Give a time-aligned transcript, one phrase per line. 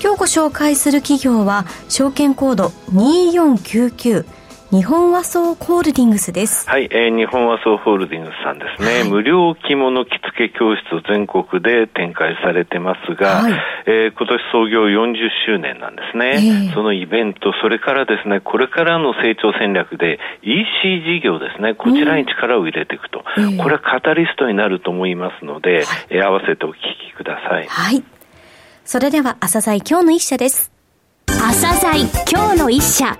[0.00, 4.24] 今日ご紹介する企業は証券コード2499
[4.70, 6.68] 日本和装ホールディングスです。
[6.68, 13.52] はい、えー、日本和装ホールディングスさんですね、はい、無料着物着付け教室を全国で展開されてますが、はい、
[13.86, 15.16] えー、今年創業40
[15.46, 26.76] 周年なんですね、えー、そのイベント、それからですね、これからの成長戦略で EC 事業ですね、こちらに力を入れていくと、うん、これはカタリストになると思いますので、はい、えー、合わせてお聞
[27.10, 27.66] きください。
[27.66, 28.04] はい。
[28.90, 30.72] それでは、朝鮮今日の一社です。
[31.26, 33.18] 朝鮮今日の一社。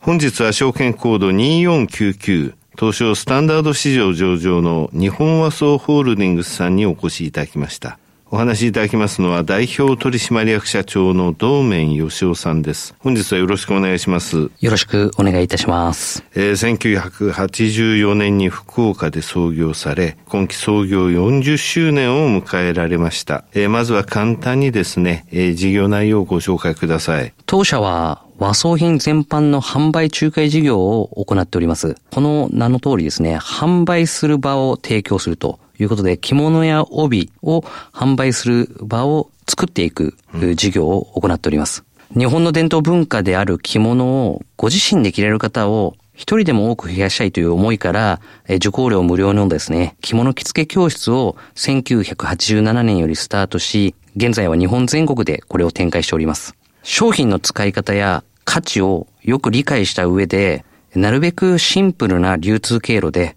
[0.00, 7.98] 本日は証券コード2499東証スタンダード市場上場の日本和装ホールディングスさんにお越しいただきました。
[8.32, 12.94] お話しいただきますのは代表取締役社長の道面義雄さんです。
[13.00, 14.52] 本日はよろしくお願いします。
[14.60, 16.22] よろしくお願いいたします。
[16.36, 23.42] えー、1984年に福岡で創業され、今期創業40周年を迎えられました。
[23.52, 27.34] えー、まずは簡単にですね、えー、事業内容をご紹介ください。
[27.46, 31.96] 当社は和装品全般の販売仲介事業を行っております。
[32.12, 37.60] この名の通りですね、販売する場を提供するということで、着物や帯を
[37.92, 40.14] 販売する場を作っていく
[40.54, 41.84] 事業を行っております。
[42.16, 56.54] 日本の伝統文化である着物をご自身で着られる方を一人でも多く増やしたいという思いから、受講料無料のですね、着物着付け教室を1987年よりスタートし、現在は日本全国でこれを展開しております。
[56.82, 63.36] 商品の使い方や価値をよく理解した上で、なるべくシンプルな流通経路で、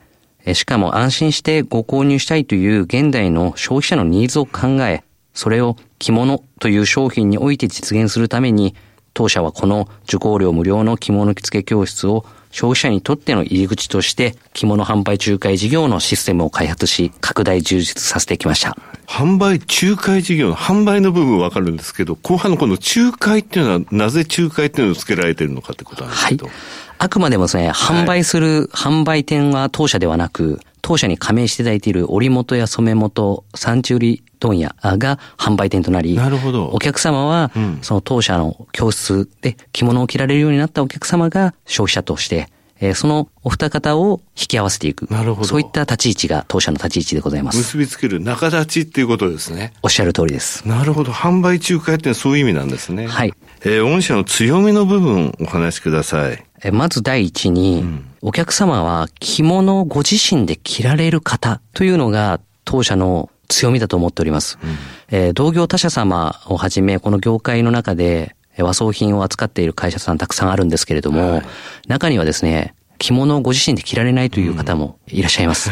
[0.54, 8.76] しかも安心してご購入したいという現代の消費者のニーズを考え、それを着物という商品において実現するために、
[9.14, 18.78] 当社はこの受講料無料の着物着付け教室を消費者にとっての入り口として着物販売仲介事業のシステムを開発し、拡大充実させてきました。
[19.08, 26.46] 販売仲介事業の販売の部分わかるんですけど、後半のこの仲介っていうのはなぜ仲介っていうのを付けられてるのかってことなんですけど。
[26.46, 26.56] はい。
[26.98, 36.68] あくまでもですね、販売する販売店は当社ではなく、当社に加盟していただいている織元や染元、産地売り問屋が販売店となり、なるほど。
[36.70, 42.50] お客様は、その当社の教室で着物を着られるようになったお客様が消費者として、
[42.82, 45.10] えそのお二方を引き合わせていく。
[45.10, 45.48] なるほど。
[45.48, 47.58] そういった立ち位置が当社の立ち位置でございます。
[47.60, 49.72] 結びつける仲立ちっていうことですね。
[49.84, 50.68] おっしゃる通りです。
[50.68, 51.14] なるほど。
[51.14, 53.08] 販売仲介ってそういう意味なんですね。
[53.08, 53.34] はい。
[53.62, 56.44] えー、御社の強みの部分お話しください。
[56.64, 64.58] えまず第一に、うん、お客様は着物をご自身で着られる方というのが当社の強みだと思っております。
[64.64, 64.78] うん、
[65.12, 71.44] えー、同業他社様をはじめ、この業界の中で和装品を扱っている会社さんたくさんあるんですけれども、はい、
[71.88, 75.72] 中にはですね、着物をご自身で着られないという方もいらっしゃいます。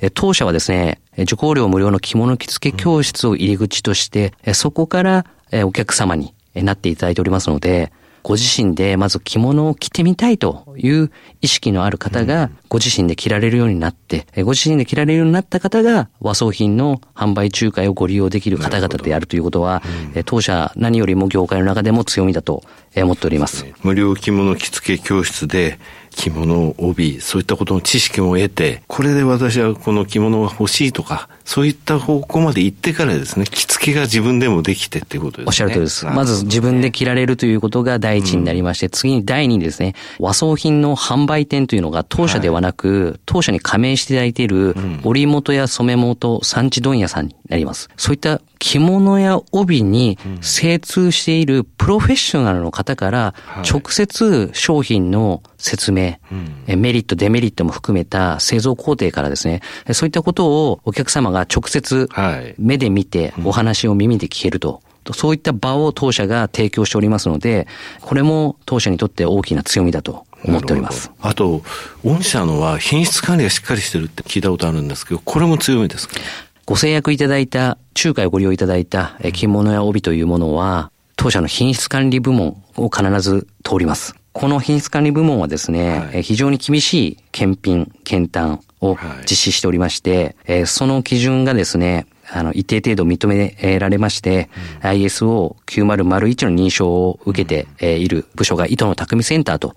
[0.00, 5.26] う ん、当社はですね、受講料無料の着物着付け教室を入り口として、そこから
[5.64, 11.10] お客様になっていただいておりますので、ご自身でまず着物を着てみたいという
[11.40, 19.82] 意識のある方が、ご自身で着られるようになって、ご自身で着られるようになった方が和装品の販売仲介をご利用できる方々であるということは、
[20.24, 22.62] 当社何よりも業界の中でも強みだと
[22.96, 23.66] 思っております。
[23.82, 25.78] 無料着物着付け教室で
[26.14, 35.44] 着物、帯、そういったことの知識も得て、これで私はこの着物が欲しいとか、そういった方向まで行ってからですね、着付けが自分でもできてっていうことですね。
[35.48, 36.06] おっしゃるとりです。
[36.06, 47.88] まず自分で着られるということが第一になりまして、うん、次に第二にですね、和装品の販売店というのが当社ではなく、はい、当社に加盟していただいている、織元や染元、産地問屋さんになります。
[47.96, 53.34] そういった着物や帯に精通しているプロフェッショナルの方から
[53.70, 56.16] 直接商品の説明、
[56.66, 59.60] メリット、デメリットも含めた製造工程からですね、
[59.92, 62.08] そういったことをお客様が直接
[62.58, 64.82] 目で見てお話を耳で聞けると。
[65.14, 67.66] そういった場を当社が提供しておりますので、
[68.02, 71.10] これも当社にとって大きな強みだと思っております。
[71.20, 71.64] あと、
[72.04, 76.14] 御社のは品質管理がしっかりしてるって聞いたことあるんですけど、これも強みですか？
[76.66, 84.14] ご制約いただいた、仲介をご利用いただいた着物や帯というものは、当社の品質管理部門を必ず通ります。
[84.32, 94.48] この品質管理部門はですね、はい、非常に厳しい検品、検単を実施しておりまして、はい、その基準がですね、あの、一定程度認められまして、
[94.82, 99.76] うん、ISO9001 の認証を受けて、えいる部署が、糸の匠センターと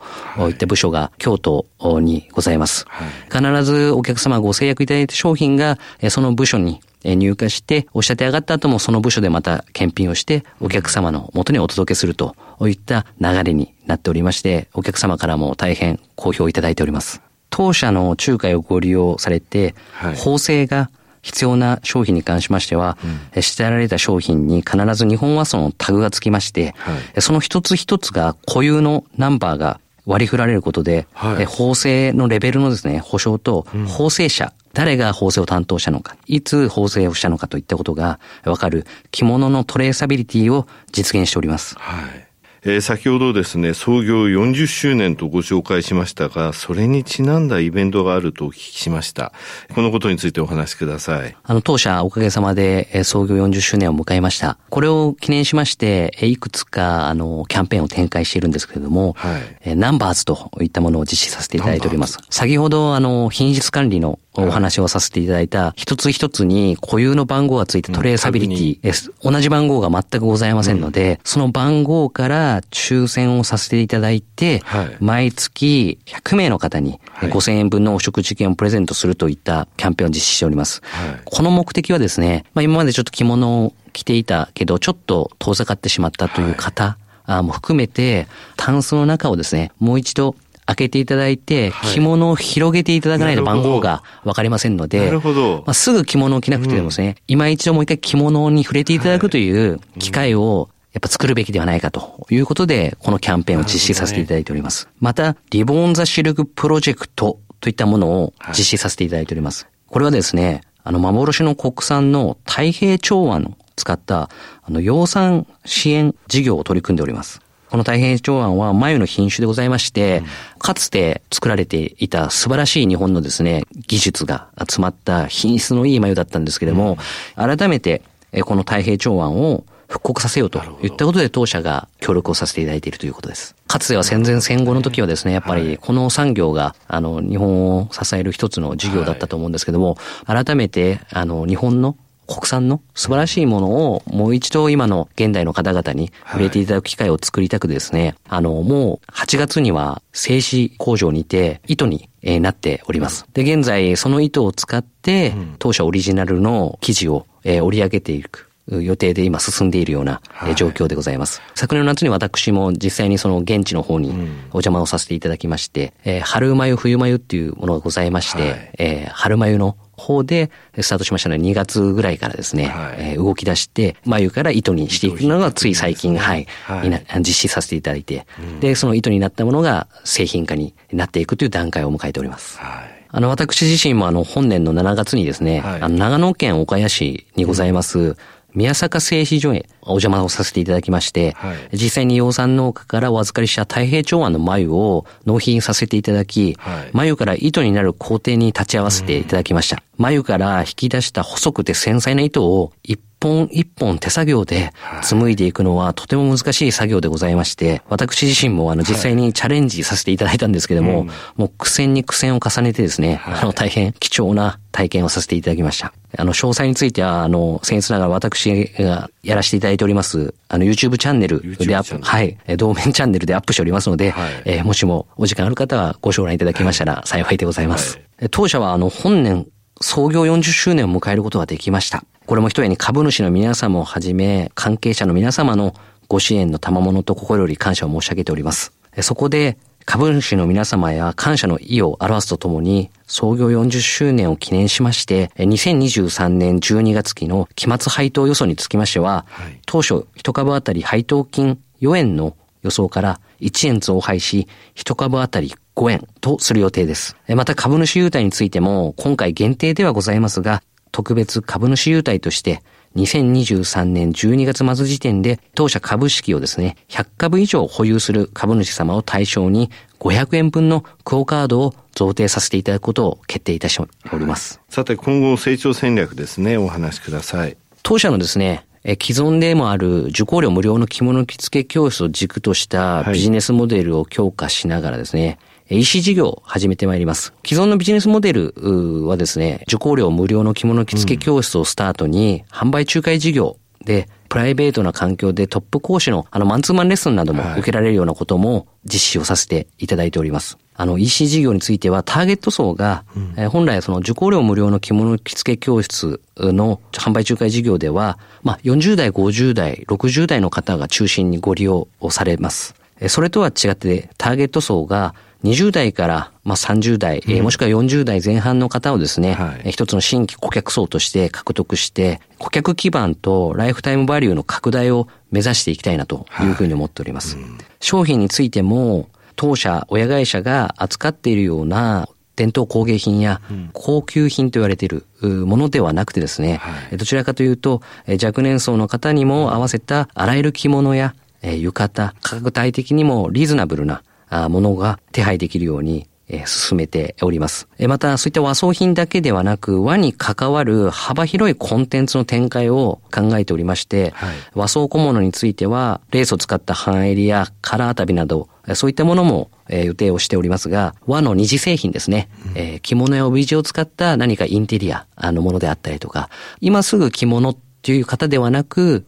[0.49, 0.51] い。
[0.51, 1.65] った部署が京都
[1.99, 2.85] にございます。
[2.87, 5.77] はい、必ずお客様ご制約いただいた商品が、
[6.09, 6.79] その部署に
[7.13, 17.21] 入荷して、お仕立て上がった後もその部署でまた検品をして、お客様の元にお届けするといった流れになっておりまして、お客様からも大変好評いただいております。
[17.49, 19.75] 当社の仲介をご利用されて、
[20.23, 20.89] 縫製が
[21.25, 22.97] 必要な商品に関しましては、
[23.35, 41.75] うん、してられた商品に必ず日本和装のタグがつきまして、はい、その一つ一つが固有のナンバーが割り振られることで、はい、縫製のレベルのですね、保証と、縫製者、うん、誰が縫製を担当したのか、いつ縫製をしたのかといったことがわかる着物のトレーサビリティを実現しております。
[41.77, 42.24] はい
[42.67, 49.33] えー、先ほどですね、創業40周年とご紹介しましたが、それにちなんだイベントがあるとお聞きしました。
[49.75, 51.37] このことについてお話しください。
[51.43, 54.57] あの、当社おかげさまで創業40周年を迎えました。
[54.71, 62.17] これを記念しまして、いくつか、あの、キャンペーンを展開しているんですけれども、はい、ナンバーズといったものを実施させていただいております。
[62.31, 68.81] 先ほど、あの、品質管理のお話をさせていただいた、一つ一つに固有の番号がついてトレーサビリティ。
[68.81, 69.11] です。
[69.21, 74.63] 同じ番号が全くございませんので、その番号から抽選をさせていただいて、
[74.99, 80.81] 毎月100名の方に5000円分のお食事券をプレゼントするといったキャンペーンを実施しております。
[81.25, 86.97] この目的はですね、まあ、今までちょっと着物を着ていたけど、ちょっと遠ざかってしまったという方、
[87.27, 90.35] も含めて、タンスの中をですね、もう一度
[90.65, 95.63] 開けていただいて、着物を広げていただかないと番号がわかりませんので、なるほど。
[95.65, 104.85] まあ、すぐ着物を着なくてもですね、うん、今一度もう一回着物に触れていただくという機会を、やっぱ作るべきではないかということで、このキャンペーンを実施させていただいております。
[104.85, 109.67] ね、また、リボーンザシルクプロジェクトといったものを実施させていただいております。
[109.87, 114.29] これはですね、あの、幻の国産の太平長安を使った、
[114.63, 117.41] あの、養蚕支援事業を取り組んでおります。
[117.75, 120.23] この太平長安は眉の品種でございまして、
[120.59, 126.97] かつて作られていた素晴らしい日本のですね、技術が詰まった品質のいい眉だったんですけれども、
[127.35, 128.01] 改めて
[128.45, 133.57] この太平長安を復刻させようといったことで当社が協力をさせていただいているということです。
[133.67, 153.25] かつては戦前戦後の時はですね、やっぱりこの産業が、あの、日本を支える一つの事業だったと思うんですけども、改めて、あの、日本の国産の素晴らしいものをもう一度今の現代の方々に触れていただく機会を作りたくですね、はい、あの、もう8月には製紙工場にて糸になっております。
[153.33, 158.49] で、現在その糸を使って当社オリジナルの生地を織り上げていく。
[158.67, 160.21] 予定で今進んでいるような
[160.55, 161.39] 状況でございます。
[161.39, 164.13] はい、昨年の夏に私も実際にその現地の方にお
[164.53, 182.57] 邪魔をさせていただきまして、えー、春眉冬眉っていうものがございまして、はい、えー、春眉の方でスタートしましたので、2月ぐらいからですね、はい、えー、動き出して、眉から糸にしていくのがつい最近、はい、はい、実施させていただいて、うん、で、その糸になったものが製品化になっていくという段階を迎えております。
[182.59, 188.17] はい、あの、私自身もあの、本年の7月にですね、はい、あの、長野県岡谷市にございます、うん
[188.55, 199.83] 宮坂製紙所へお邪魔をさせていただきまして、はい、実際に養蚕農家からお預かりした太平長安の眉を納品させていただき、はい、眉から糸になる工程に立ち会わせていただきました。
[199.97, 215.93] 眉から引き出した細くて繊細な糸を一本一本手作業で紡いでいくのはとても難しい作業でございまして、私自身もあの実際にチャレンジさせていただいたんですけども、もう苦戦に苦戦を重ねてですね、あの大変貴重な体験をさせていただきました。
[216.17, 227.99] あの、詳細については、あの、僭越ながら私がやらせていただいております、あの、YouTube チャンネルでアップ、はい、同面チャンネルでアップしておりますので、はい、えー、もしもお時間ある方はご紹介いただきましたら幸いでございます。
[228.19, 229.47] はい、当社は、あの、本年、
[229.81, 232.03] 創業40周年を迎えることができました。
[232.25, 235.73] これも一重に株主の皆様をはじめ、関係者の皆様の
[236.07, 238.71] ご支援の賜物と心より感謝を申し上げております。
[239.01, 257.15] そこで、株主の皆様や感謝の意を表すとともに、創業40周年を記念しまして、2023年12月期の期末配当予想につきましては、はい、当初1株当たり配当金4円の予想から1円増配し、1株当たり5円とする予定です。
[257.35, 262.63] また株主優待についても、今回限定ではございますが、特別株主優待として、
[262.95, 274.61] 2023年12月末時点で当社株式をですね、100株以上保有する株主様を対象に500円分のクオカードを贈呈させていただくことを決定いたしております。
[274.69, 277.57] さて今後成長戦略ですね、お話しください。
[277.83, 285.37] 当社のですね、既存でもある受講料無料の着物着付け教室を軸としたビジネスモデルを強化しながらですね、
[285.69, 287.33] EC 事業を始めてまいります。
[287.43, 300.57] 既存のビジネスモデルはですね、受講料無料の着物着付け教室をスタートに、販売仲介事業で、プライベートな環境でトップ講師のあのマンツーマンレッスンなども受けられるようなことも実施をさせていただいております。
[300.73, 312.75] あの EC 事業についてはターゲット層が、うん、え本来その受講料無料の着物着付け教室の販売仲介事業では、まあ40代、50代、60代の方が中心にご利用をされます。
[313.07, 326.45] それとは違ってターゲット層が20代からまあ30代、うん、もしくは40代前半の方をですね、はい、一つの新規顧客層として獲得して、顧客基盤とライフタイムバリューの拡大を目指していきたいなとい。
[326.45, 327.35] うふうに思っております。
[327.35, 333.41] はいうん、商品についても、当社、親会社が扱っているような伝統工芸品や
[333.73, 337.81] 高級品と言われているものではなくてですね、はい、どちらかというと、
[338.23, 344.03] 若年層の方にも合わせたあらゆる着物や浴衣、価格帯的にもリーズナブルな
[344.49, 346.07] ものが手配できるように
[346.47, 347.67] 進めております。
[347.87, 369.05] また、そういった和装品だけではなく、和に関わる幅広いコンテンツの展開を考えておりまして、はい、和装小物については、レースを使った半襟やカラー旅など、そういったものも予定をしておりますが、和の二次製品ですね、うん、着物や帯地を使った何かインテリアのものであったりとか、今すぐ着物っていう方ではなく、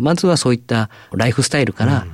[0.00, 2.06] まずはそういったライフスタイルから、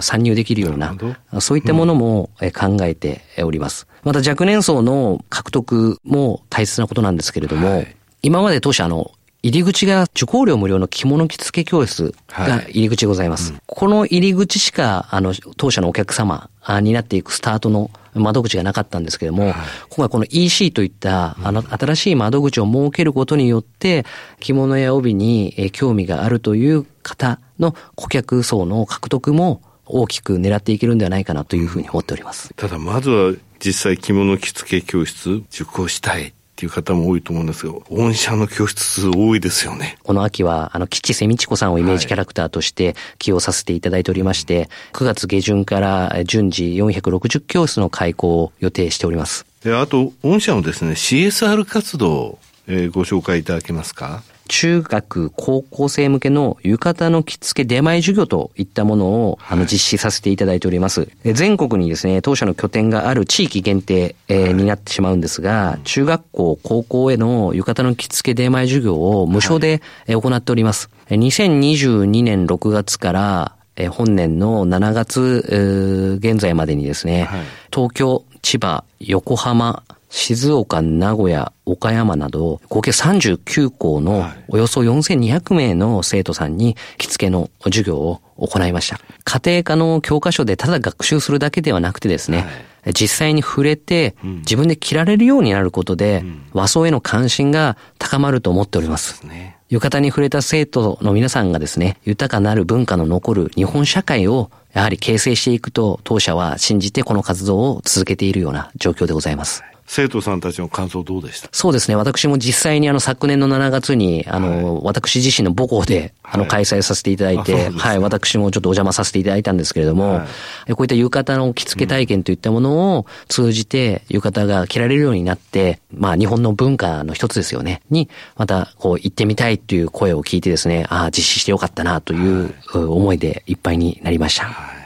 [0.00, 0.96] 参入できるような、
[1.40, 3.86] そういったものも考えております。
[4.04, 9.10] また若年層の獲得も大切なことなんですけれども、はい、今まで当社の
[9.46, 13.52] 入り口が受講料無料の着物着付け教室が入り口でございます。
[13.52, 16.50] はいうん、この入り口しか、あの、当社のお客様
[16.82, 19.54] になっていくスタートの窓口がなかったんですけれども、はい、
[19.90, 24.04] 今回この EC といった、あの、新しい窓口を設けることによって、
[24.40, 32.52] 着物や帯に興味があるという方の顧客層の獲得も大きく狙っていけるんではないかなというふうに思っております。
[32.54, 33.32] ただまずは
[33.64, 39.98] 実際着物着付け教室受講したいっていう方も多いと思うんですが、御社の教室数多いですよね。
[40.02, 49.44] この秋は、あの、吉瀬美智子さんをイメージキャラクターとして起用させていただいておりまして、はい、9月下旬から順次460教室の開講を予定しております。
[49.62, 54.22] で、あと、御社のですね、CSR 活動、えー、ご紹介いただけますか？
[54.48, 61.08] 中学、高校生向けの浴衣の着付け出前授業といったものを、あの、実施させていただいております。
[61.24, 70.90] 全国にですね、当社の拠点がある地域限定、えー、になってしまうんですが、中学校、高校への浴衣の着付け出前授業を無償で行っております。
[71.10, 73.52] 2022年6月から、
[73.90, 77.28] 本年の7月、現在までにですね、
[77.72, 79.82] 東京、千葉、横浜、
[80.16, 88.98] 静岡、名古屋、岡山など、合計39校のおよそ4200名の生徒さんに着付けの授業を行いました。
[89.24, 92.46] 家庭科の教科書でただ学習するだけではなくてですね、
[92.84, 99.22] はい、実際に触れて、自分で着られるようになることで、和装への関心が高まると思っております。
[99.68, 109.62] 浴衣に触れた生徒の皆さんがですね、豊かなる文化の残る日本社会をやはり形成していくと当社は信じてこの活動を続けているような状況でございます。
[109.86, 111.48] 生徒さんたちの感想どうでした？
[111.52, 111.94] そうですね。
[111.94, 120.26] 私も実際にあの昨年の7月に、あの、はい、私自身の母校で、あの、開催させていただいて、はい、はい、私もちょっとお邪魔させていただいたんですけれども、は
[120.68, 127.80] い、こういった浴衣の着付け体験といったものを通じて、浴衣が着られるようになって、まあ、日本の文化の一つですよね。
[127.90, 134.85] に、また、こう、行ってみたいという声を聞いてですね、ああ、実施してよかったなという思いでいっぱいになりました。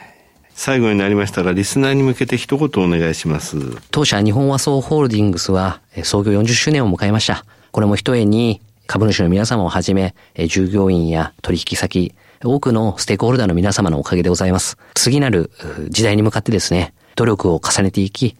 [0.62, 3.56] 最後になりましたら、リスナーに向けて一言お願いします。
[3.90, 7.46] 当社日本和装ホールディングスは、創業40周年を迎えました。
[7.70, 10.14] これも一重に、株主の皆様をはじめ、
[10.48, 12.14] 従業員や取引先、
[12.44, 14.76] 多くのステークホルダーの皆様のおかげでございます。
[14.92, 15.50] 次なる
[15.88, 18.36] 時代に向かってですね、努力を重ねていき、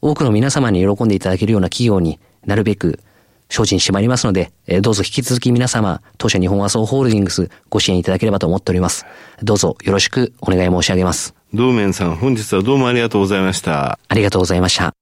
[0.00, 3.00] 多くの皆様に喜んでいただけるような企業になるべく
[3.48, 9.06] 精進してまいりますので、どうぞ引き続き皆様、当社日本和装ホールディングスご支援いただければと思っております。
[9.42, 11.34] どうぞよろしくお願い申し上げます。
[11.54, 13.96] 道面さん、本日はどうもありがとうございました。
[14.08, 14.92] ありがとうございました。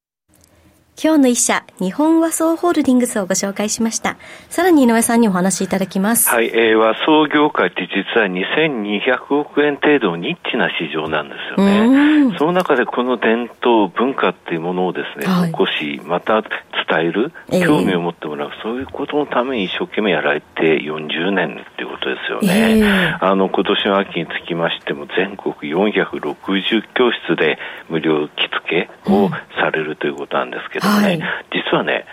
[1.02, 4.18] 今日の一社、日本和装ホールディングスをご紹介しました。
[4.50, 6.28] さらに井上さんにお話しいただきます。
[6.28, 12.36] はい、えー、和装業界って実は2200億円程度ニッチな市場なんですよね。
[12.38, 16.42] その中でこの伝統、文化っていうものをですね、はい、残し、また
[16.88, 17.32] 伝える、
[17.64, 22.78] 興味を持ってもらう、えー、そういうことのために一生懸命やられて40年っていうことですよね。
[22.78, 31.20] えー、あの、今年の秋につきましても全国460教室で無料着付けをされるということなんですけど、ね、はい、
[31.52, 32.06] 実はね、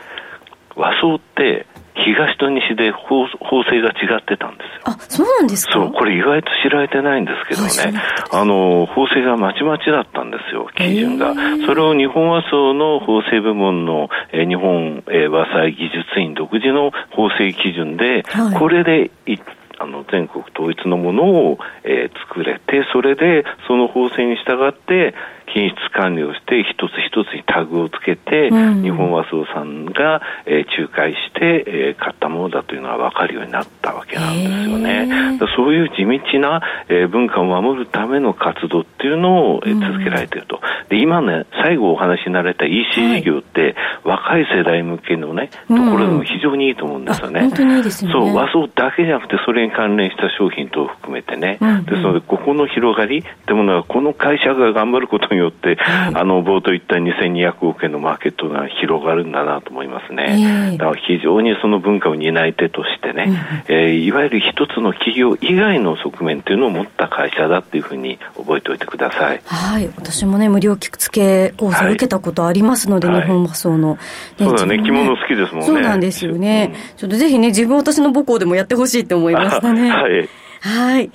[0.76, 4.82] 和装って東と西で法法制が違ってたんですよ。
[4.86, 11.34] あ、そうなんですかそう、これ意外と知られてないんですけどね、あの、法制がまちまちだったんですよ、基準が。
[11.66, 19.42] それを日本和装の法制部門の、えー、日本、えー、和裁技術院独自の法制基準で、はい、これで一
[19.80, 25.16] あの全国統一のものを、えー、作れて、それでその法制に従って、
[25.54, 35.40] 品質管理をして一つ一つにタグをつけて、うん、日本和装さんが、えー、仲介して、えー、買ったものだというのが分かるようになったわけなんですよね。
[35.56, 40.62] そういう地道な、えー、文化を守るための活動っていうのを、えー、続けられていると。
[40.90, 43.76] で今ね、最後お話になられた EC 事業って、はい、
[44.06, 47.42] 若い世代向けのね、ところでも非常にいいと思うんですよね。
[47.42, 48.12] 本当にいいですね。
[48.12, 51.58] そう、和装だけじゃなくて、それに関連した商品等を含めてね。
[51.62, 60.72] うんうん、ですので、ここの広がりってものは、この会社が頑張ることによって、はい、あの冒頭言った2200億円のマーケットが広がるんだなと思いますね。
[60.72, 63.26] えー、だから非常にその文化を担い手としてね、
[63.70, 69.42] うん、えー、いわゆる一つの企業以外の側面というのを持った会社だっていうふうに覚えておいてください。
[69.46, 69.90] はい。
[69.96, 73.96] 私もね、無料聞く付け講座を受けたことありますので、はい、日本和装の、
[74.38, 75.66] ね、そうだね、着物好きですもんね。
[75.68, 76.74] そうなんですよね。
[76.74, 79.90] うん、ちょっとぜひね、自分私の母校でもやってほしいって思いましたね。
[79.90, 80.30] はい。
[80.62, 81.10] はい。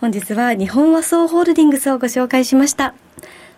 [0.00, 2.94] 本日は日本和装ホールディングスをご紹介しました。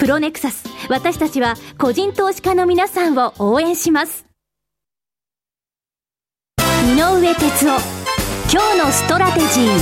[0.00, 0.64] プロネクサス。
[0.88, 4.26] 私たちは個人投資家の皆さんを応援します。
[6.58, 7.78] 井上哲夫。
[8.50, 9.78] 今日のストラテジー。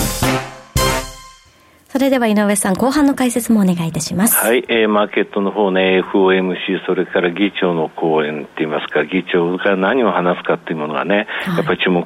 [1.86, 4.44] それでは井上さん、後半の解説もお願いいたします。
[4.44, 12.04] はい、えー、マーケットの方ね、FOMC、それから議長の講演って言いますか、議長が何を話すかっていうものがね、はい、やっぱり注目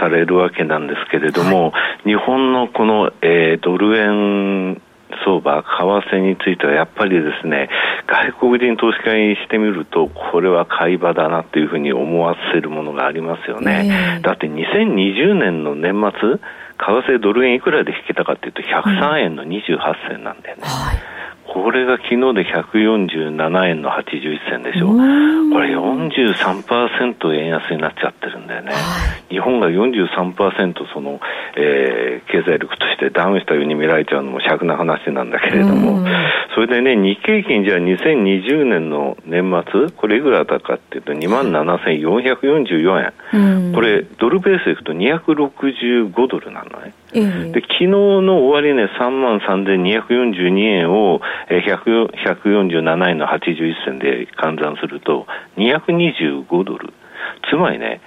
[0.00, 4.82] されるわけなんですけれども、はい、日本のこの、えー、ドル円
[5.24, 7.68] 相場、為替についてはやっぱりですね、
[8.06, 14.16] 外国人投資家にしてみると、これは買い場だなっていうふうに思わせるものがありますよね。
[14.16, 16.38] えー、だって2020年の年末、為
[16.78, 20.62] 替ドル円いくらで引けたかというと、103円の28銭なんだよね。
[20.64, 21.13] はい
[21.54, 24.88] これが昨日で147円の81銭でしょ。
[24.88, 28.72] これ43%円安になっちゃってるんだよね。
[29.28, 31.20] 日本が43%その、
[31.56, 36.04] えー、経済力としてダウンしたように見られちゃうのも尺な話なんだけれども、
[36.54, 43.72] それでね、日経平均じゃあ2020年の年末、これいくらだかっていうと27,444円。
[43.74, 46.92] これドルベースでいくと265ドルなのね。
[47.12, 55.26] で昨日の終値3万3242円を147円の81銭で換算すると
[55.56, 56.92] 225ドル。
[57.50, 58.00] つまりね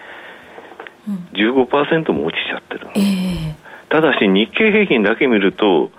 [1.34, 3.56] 15%も落ちちゃってる、えー、
[3.90, 5.92] ただし日経平均だけ見ると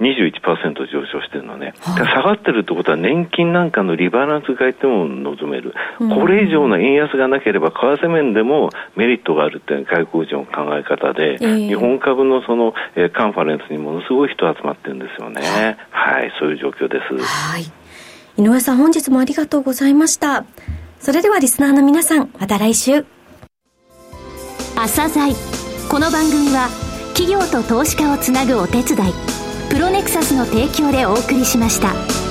[0.00, 17.16] 21%上昇してるのね、はい、下がってるってことは年金なんかのリバランス買いっても望める、これ以上の円安がなければ為替面でもメリットがあるっていう外国人の考え方で、えー、日本株のその、えー、カンファレンスにものすごい人集まってるんですよね、はい、そういう状況です。
[17.16, 17.64] はい。
[18.36, 20.44] 井上さん本日もありがとうございました。
[21.00, 23.04] それではリスナーの皆さんまた来週。
[24.76, 25.34] 朝鮮
[25.90, 26.68] この番組は
[27.14, 32.27] 企業と投資家をつなぐお手伝いプロネクサスの提供でお送りしました。